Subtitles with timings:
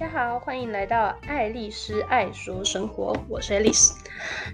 [0.00, 3.94] 大家好，欢迎来到爱丽丝爱说生活，我是爱丽丝。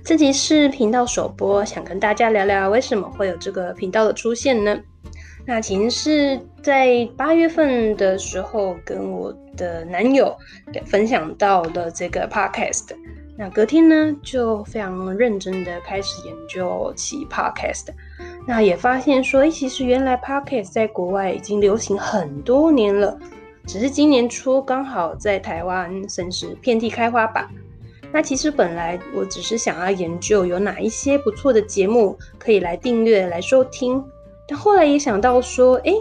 [0.04, 4.76] 这集是频道首播，想跟大家聊聊为什么会有这个频道的出现呢？
[5.46, 10.36] 那其实是在八月份的时候，跟我的男友
[10.84, 12.88] 分享到了这个 podcast。
[13.38, 17.86] 那隔天呢，就非常认真的开始研究起 podcast。
[18.48, 23.16] 那也发现说，诶，其实原来 podcast 在国外已经流行很多年了。
[23.66, 27.50] 只是今年初刚好在台湾算是遍地开花吧。
[28.12, 34.02] 那其实本来我只是想要研究有哪一些不错的节目可以来订阅来收听，
[34.48, 35.92] 但后来也想到说，哎，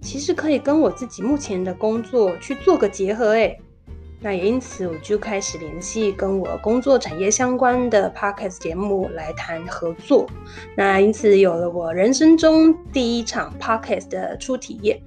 [0.00, 3.56] 其实可以跟我自己目前的工作去做个结合，哎，
[4.20, 10.26] 那也因此我就开始联系跟我工作产业相关的 Podcast 节目来谈合作。
[10.74, 15.00] 那因此有了我人生中第一场 Podcast 的初体验。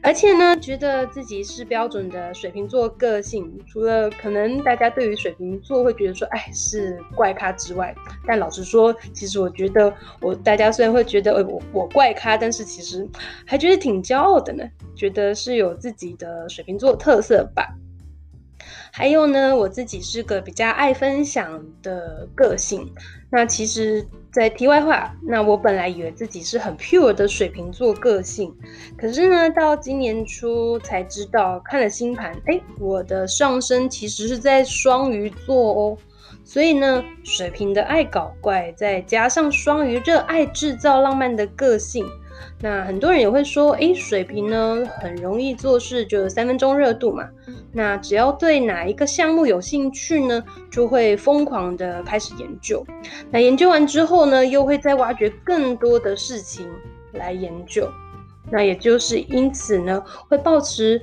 [0.00, 7.94] 而且呢，觉得自己是标准的水瓶座个性，除了可能大家对于水瓶座会觉得说，哎，是怪咖之外，
[8.26, 13.06] 但老实说，其实我觉得我大家虽然会觉得，哎，我我怪咖，但是其实
[13.44, 17.66] 还觉得挺骄傲的呢，觉得是有自己的水瓶座特色吧。
[18.92, 22.92] 还有呢，我自己是个比较爱分享的个性。
[23.30, 28.54] 那其实，在题外话，那我本来以为自己是很 pure 的水瓶座个性，
[28.96, 35.98] 可是呢，到今年初才知道，看了星盘，哎，我的上升其实是在双鱼座哦。
[36.42, 42.08] 所以呢，水瓶的爱搞怪，再加上双鱼热爱制造浪漫的个性。
[42.60, 47.28] 那很多人也会说，诶，水瓶呢很容易做事，就三分钟热度嘛。
[47.72, 52.84] 那只要对哪一个项目有兴趣呢，就会疯狂的开始研究。
[53.30, 56.66] 那研究完之后呢，又会再挖掘更多的事情
[57.12, 57.88] 来研究。
[58.50, 61.00] 那也就是因此呢，会保持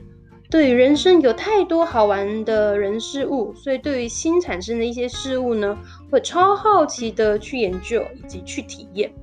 [0.50, 5.78] 对于人生有太多好玩的人事物，所以对于新产生的一些事物呢，
[6.10, 9.14] 会超好奇的去研究以及去体验。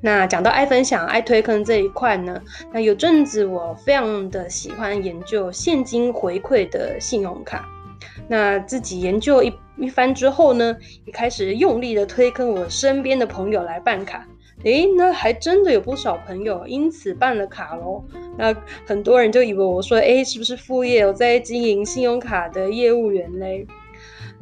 [0.00, 2.40] 那讲到爱分享、爱推坑这一块呢，
[2.72, 7.68] 那有阵子我非常的喜欢研究现金回馈的信用卡。
[8.28, 14.26] 那自己研究一一番之后呢，也开始用力的推坑我身边的朋友来办卡。
[14.64, 18.02] 诶，那还真的有不少朋友因此办了卡喽。
[18.36, 23.66] 那很多人就以为我说，诶，是不是副业有在经营信用卡的业务员嘞？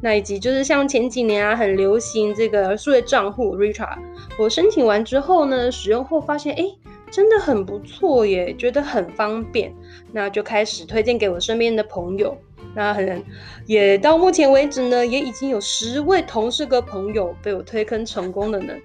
[0.05, 3.97] 那以及就是像前几年啊，很流行这个数位账户，Ritra
[4.37, 6.63] 我申请完之后呢，使用后发现，哎，
[7.09, 9.73] 真的很不错耶，觉得很方便，
[10.11, 12.37] 那就开始推荐给我身边的朋友。
[12.75, 13.23] 那很
[13.65, 18.75] 也到目前为止呢，也已经有十位同事跟朋友被我推坑成功了呢。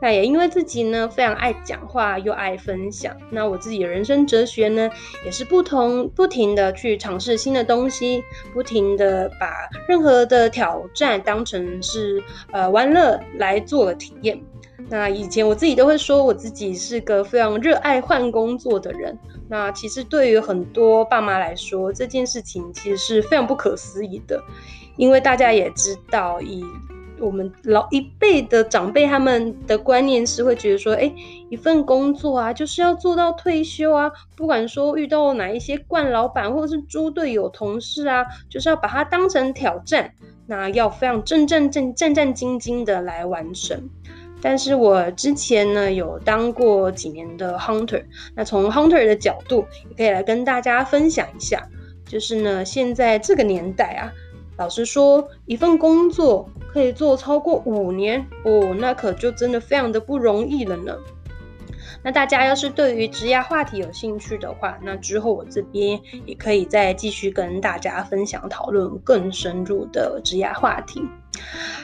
[0.00, 4.90] 那也因为自己呢非常爱讲话又爱分享，那我自己的人生哲学呢
[5.24, 8.22] 也是不同不停的去尝试新的东西，
[8.52, 12.22] 不停的把任何的挑战当成是
[12.52, 14.40] 呃玩乐来做的体验。
[14.88, 19.18] 那以前我自己都会说我自己是个非常热爱换工作的人。
[19.48, 24.40] 那其实对于很多爸妈来说，这件事情其实是非常不可思议的，
[24.96, 26.64] 因为大家也知道以。
[27.18, 31.12] 我们老一辈的长辈，他们的观念是会觉得说，哎，
[31.48, 40.12] 一份工作啊，就是要做到退休啊，不管说遇到哪一些惯老板或者是猪队友同事啊，就是要把它当成挑战，
[40.46, 43.88] 那要非常战战战战战兢兢的来完成。
[44.42, 48.04] 但是我之前呢，有当过几年的 hunter，
[48.34, 51.66] 那从 hunter 的角度，也可以来跟大家分享一下，
[52.06, 54.12] 就是呢，现在这个年代啊。
[54.56, 60.96] 老实说，一份工作可以做超过五年哦，那可就真的非常的不容易了呢。
[62.02, 71.02] 那大家要是对于职涯话题有兴趣的话，那之后我这边也可以再继续跟大家分享讨论更深入的职涯话题。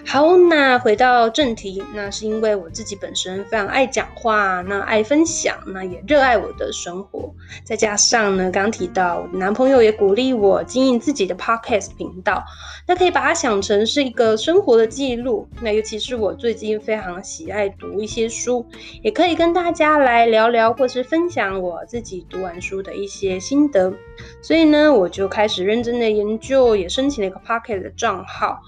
[0.05, 7.33] 好，那回到正题，那是因为我自己本身非常爱讲话，那爱分享，那也热爱我的生活，
[7.65, 12.45] 再加上呢，刚提到我男朋友也鼓励我经营自己的 podcast 频道，
[12.87, 15.49] 那可以把它想成是一个生活的记录。
[15.61, 18.67] 那尤其是我最近非常喜爱读一些书，
[19.03, 23.95] 也可以跟大家来聊聊，或是分享我自己读完书的一些心得。
[24.43, 28.61] 所以呢，我就开始认真的研究，也申请了一个 podcast 的账号。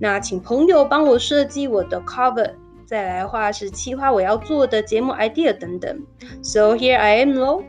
[0.00, 2.52] 那请朋友帮我设计我的 cover，
[2.86, 6.02] 再来的话是企划我要做的节目 idea 等等。
[6.42, 7.62] So here I am 咯。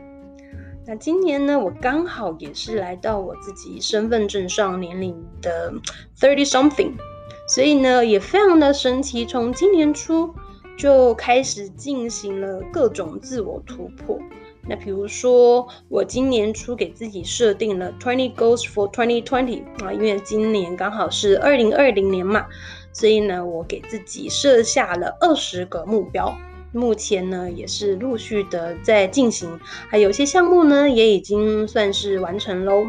[0.86, 5.72] 那今年呢，我刚好也是来到我自己身份证上年龄的
[6.18, 6.92] thirty something，
[7.46, 10.34] 所以呢也非常的神奇，从今年初
[10.76, 14.18] 就开始进行了各种自我突破。
[14.68, 22.46] 那比如说，我今年初给自己设定了 Twenty Goals for twenty twenty 啊，因为今年刚好是二零二零年嘛，
[22.92, 26.36] 所以呢，我给自己设下了二十个目标。
[26.72, 29.58] 目前呢，也是陆续的在进行，
[29.88, 32.84] 还有些项目呢，也已经算是完成喽。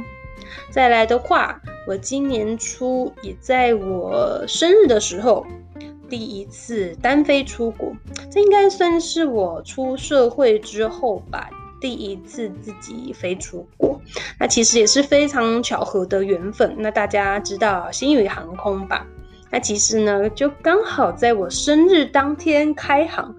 [0.69, 5.45] 再来的话，我今年初也在我生日的时候，
[6.09, 7.91] 第一次单飞出国，
[8.29, 11.49] 这应该算是我出社会之后吧，
[11.81, 13.99] 第一次自己飞出国。
[14.39, 16.73] 那其实也是非常巧合的缘分。
[16.77, 19.05] 那大家知道新宇航空吧？
[19.49, 23.35] 那其实呢，就刚好在我生日当天开航。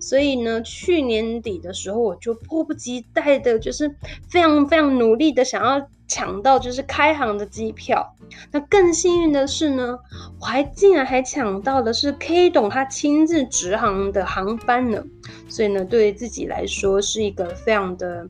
[0.00, 3.94] 所以呢，去年底的时候，我就迫不及待的，就是
[4.28, 8.14] 非常非常努力的想要抢到就是开航的机票。
[8.52, 9.98] 那更幸运的是呢，
[10.40, 15.02] 我还竟然还抢到的是 K 董他亲自直航的航班呢。
[15.48, 18.28] 所以呢，对于自己来说是一个非常的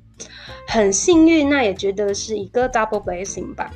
[0.66, 3.70] 很幸运，那也觉得是一个 double blessing 吧。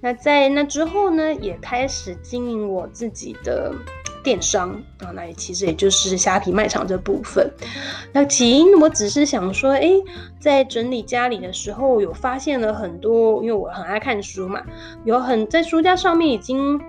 [0.00, 3.72] 那在那之后呢，也开始经营我自己的。
[4.24, 7.48] 电商啊，那也其实也就是虾皮卖场这部分。
[8.10, 9.92] 那起因我只是想说，哎，
[10.40, 14.62] 在整理家里的时候，有发现了很多，因为我很爱看书嘛，
[15.04, 16.80] 有很在书架上面已经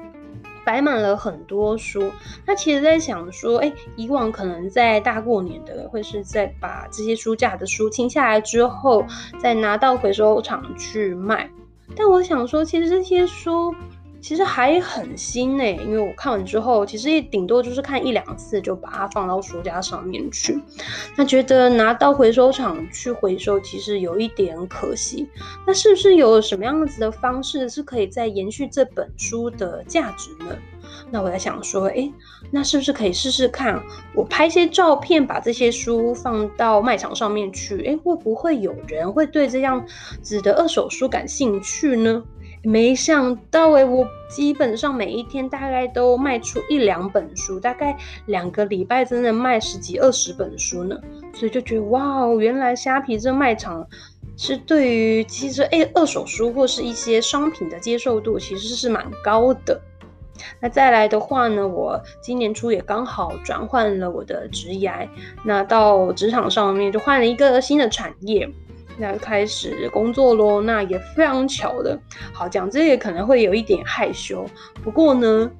[0.64, 2.10] 摆满了很多书。
[2.46, 9.06] 那其实在想说，哎，以往可能在大过年的，会是在把这些书架的书清下来之后，
[9.38, 11.50] 再拿到回收厂去卖。
[11.98, 13.76] 但我想说，其实这些书。
[14.26, 20.60] 其实还很新呢，因为我看完之后，其实也顶多就是看一两次，就把它放到书架上面去。
[21.16, 25.30] 那觉得拿到回收厂去回收，其实有一点可惜。
[25.68, 30.58] 那是不是有什么样子的方式是可以再延续这本书的价值呢？
[31.12, 32.12] 那我在想说，诶，
[32.50, 33.80] 那是不是可以试试看，
[34.16, 37.78] 我拍些照片，把这些书放到卖场上面去？
[37.84, 39.86] 诶，会不会有人会对这样
[40.24, 42.24] 子的二手书感兴趣呢？
[42.66, 47.96] 没想到诶，我基本上每一天大概都卖出一两本书，大概
[48.26, 50.98] 两个礼拜真的卖十几二十本书呢，
[51.34, 53.88] 所以就觉得哇，原来虾皮这卖场
[54.36, 59.80] 是对于其实诶二手书或是一些商品的接受度其实是蛮高的。
[60.60, 64.92] 那再来的话呢，我今年初也刚好转换了我的职业，
[65.46, 68.50] 那到职场上面就换了一个新的产业。
[68.98, 72.00] 那开始工作喽，那也非常巧的。
[72.34, 74.46] 好，讲这也可能会有一点害羞，
[74.84, 75.52] 不过呢，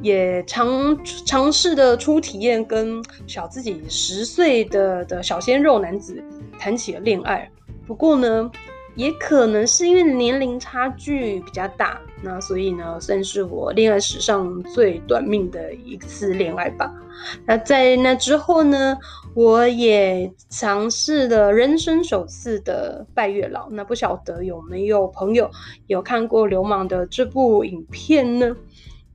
[0.00, 6.22] 也尝尝试的初体验，跟小自己十岁的的小鲜肉男子
[6.58, 7.50] 谈起了恋爱。
[7.86, 8.50] 不过呢，
[8.98, 16.92] 也可能是因为年龄差距比较大，那所以呢，算是我恋爱史上最短命的一次恋爱吧。
[17.46, 18.98] 那在那之后呢，
[19.34, 23.70] 我也尝试了人生首次的拜月老。
[23.70, 25.48] 那不晓得有没有朋友
[25.86, 28.56] 有看过《流氓》的这部影片呢？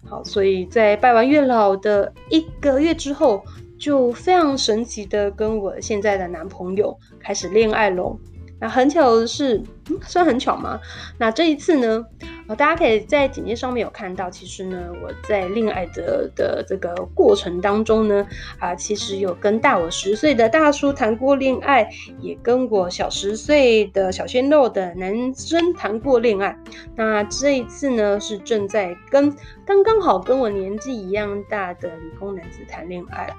[0.06, 3.44] 好，所以在拜完月老的一个月之后，
[3.78, 8.18] 就非常神奇的跟我现在的男朋友开始恋爱喽。
[8.64, 9.58] 那很巧的是，
[9.90, 10.80] 嗯，算很巧吗？
[11.18, 12.06] 那这一次呢，
[12.48, 18.26] 呃，大家可以在简介上面有看到，其实呢，我在恋爱的的这个过程当中呢，
[18.60, 21.90] 啊，其实有跟大我十岁的大叔谈过恋爱，
[22.22, 26.58] 也跟我小十岁的小鲜肉的男生谈过恋爱。
[26.96, 29.30] 那这一次呢，是正在跟
[29.66, 33.30] 刚刚好跟我年纪一样大的理工男子谈恋爱。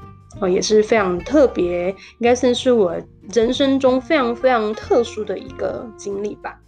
[0.40, 2.96] 哦，也是非常特别，应该算是我
[3.32, 6.58] 人生中非常非常特殊的一个经历吧。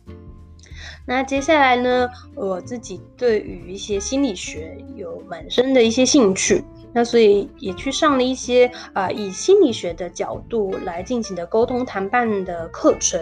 [1.07, 6.65] 那接下来呢，我自己对于一些心理学有蛮深的一些兴趣。
[6.97, 13.21] 那所以也去上了一些啊、以心理学的角度来进行的沟通谈判的课程，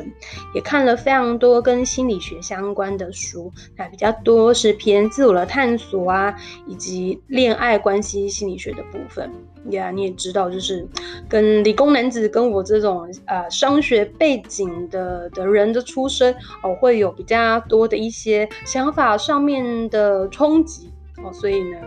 [0.55, 6.33] 也看了非常多跟心理学相关的书，那比较多是偏自我的探索啊，
[6.69, 9.29] 以及恋爱关系心理学的部分。
[9.71, 10.87] 呀、yeah，你也知道，就是
[11.29, 20.93] 跟理工男子跟我这种啊、商学背景的的人的出身哦，会有比较多的一些想法上面的冲击。
[21.33, 21.79] 所以呢，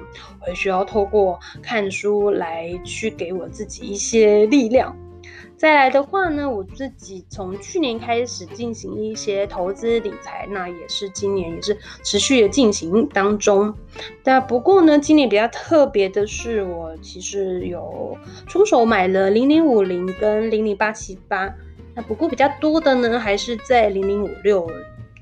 [0.47, 4.95] 我需要透过看书来去给我自己一些力量。
[5.55, 13.73] 再来的话呢，我自己从去年开始进行一些投资理财，那也是今年也是持续的进行当中。
[14.21, 18.15] 但不过呢，今年比较特别的是，我其实有
[18.45, 21.51] 出手买了零零五零跟零零八七八。
[21.95, 24.69] 那不过比较多的呢，还是在零零五六。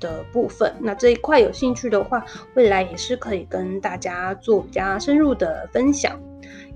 [0.00, 2.24] 的部分，那这一块有兴趣的话，
[2.54, 6.18] 未来也是可以跟大家做比较深入的分享。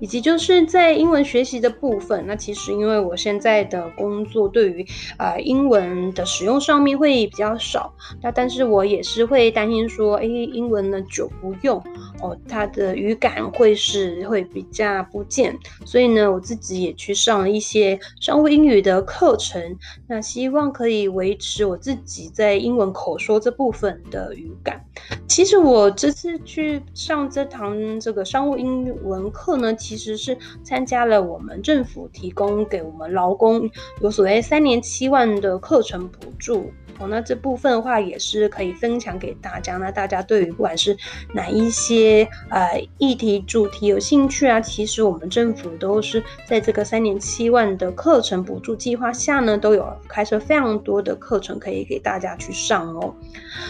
[0.01, 2.25] 以及就是在英文学习的部分。
[2.27, 4.85] 那其实因为我现在的工作对于、
[5.17, 11.77] 呃、英文的使用上面会比较少，那但是我也是会担心说，哎，英文呢久不用
[12.21, 15.55] 哦，它的语感会是会比较不见，
[15.85, 19.61] 所以呢，我自己也去上了一些商务英语的课程，
[20.07, 24.83] 那希望可以维持我自己在英文口说这部分的语感。
[25.27, 33.69] 其实我这次去上这堂这个商务英文课呢，其其实是参加了我们政府提供给我们劳工
[33.99, 36.71] 有所谓三年七万的课程补助。
[36.97, 39.75] 哦，那这部分的话也是可以分享给大家。
[39.75, 40.95] 那大家对于不管是
[41.33, 53.13] 哪一些呃议题主题有兴趣啊，其实我们政府都是在这个三年七万的课程补助计划下呢，都有开设非常多的课程可以给大家去上哦。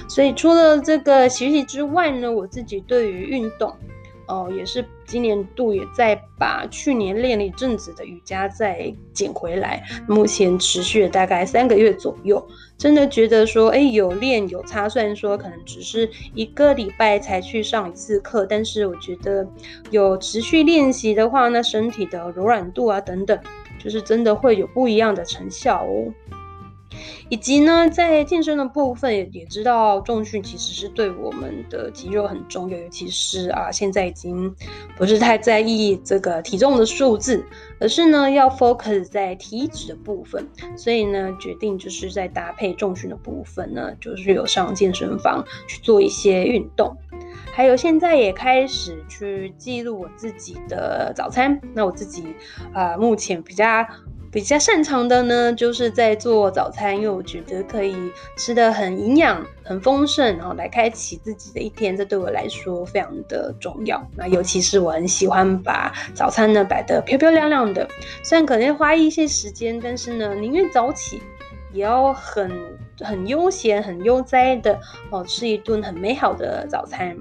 [0.08, 3.74] 所以除了这个学习之外呢，我自己对于运动。
[4.32, 12.42] 哦，也是今年度也在把去年练了一阵子的瑜伽再捡回来，目前持续了大概三个月左右，
[12.78, 19.46] 真的觉得说，哎，有练有差，虽然说可能只是一个礼拜才去上一次课，但是我觉得
[19.90, 23.38] 有持续练习的话，那身体的柔软度啊等等，
[23.84, 26.08] 就是真的会有不一样的成效哦。
[27.30, 34.54] 以及呢，在健身的部分也知道重训其实是对我们的肌肉很重要，尤其是啊，现在已经
[34.98, 37.44] 不是太在意这个体重的数字，
[37.80, 46.96] 而是呢要 focus 在体脂的部分，所以呢决定就是在搭配重训的部分呢，就是有上健身房去做一些运动，
[47.54, 52.26] 还有现在也开始去记录我自己的早餐，那我自己
[52.74, 53.66] 啊目前比较。
[54.32, 57.94] 比较擅长的呢，就是在做早餐，因为我觉得可以
[58.38, 64.02] 吃得很营养、很丰盛，然后来开启自己的一天，这对我来说非常的重要。
[64.16, 67.86] 那尤其是我很喜欢把早餐呢摆得漂漂亮亮的，
[68.24, 71.22] 虽然可能花一些时间，但是呢，宁愿早起，
[71.74, 72.50] 也要很
[73.02, 77.18] 很悠闲、很悠哉的哦，吃一顿很美好的早餐。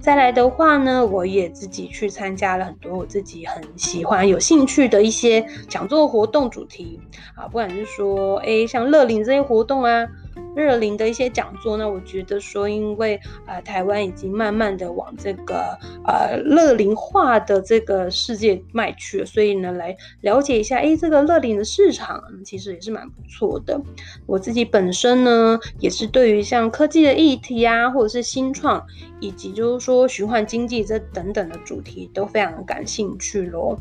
[0.00, 7.00] 再来的话呢，我也自己去参加了很多我自己很喜欢、有兴趣的一些讲座活动主题
[7.34, 10.06] 啊，不管是说，哎，像乐龄这些活动啊。
[10.54, 23.80] 热林的一些讲座，那我觉得说，因为呃台湾已经慢慢的往这个呃乐龄化的这个世界迈去了，所以呢，来了解一下，哎，这个乐林的市场其实也是蛮不错的。
[24.26, 28.84] 我自己本身呢，也是对于像科技的议题啊，或者是新创，
[29.20, 33.78] 以及就是说循环经济这等等的主题都非常感兴趣咯。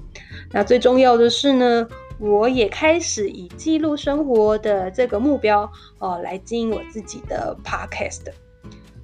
[0.51, 1.87] 那最重要的是呢。
[2.19, 8.21] 我也开始以记录生活的这个目标哦、来经营我自己的 podcast，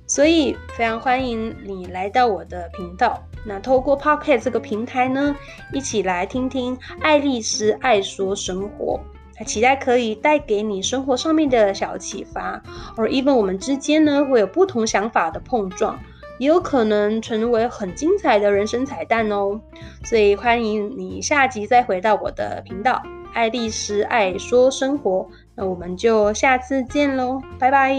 [0.07, 3.23] 所以非常欢迎你来到我的频道。
[3.45, 5.35] 那透过 podcast 这个平台呢，
[5.73, 8.99] 一起来听听爱丽丝爱说生活，
[9.35, 12.63] 还期待可以带给你生活上面的小启发，
[12.95, 15.99] 而 even 我们之间呢会有不同想法的碰撞。
[16.39, 19.59] 也有可能成为很精彩的人生彩蛋哦，
[20.03, 23.01] 所以欢迎你下集再回到我的频道，
[23.33, 27.95] 爱丽丝爱说生活，那我们就下次见喽，拜拜。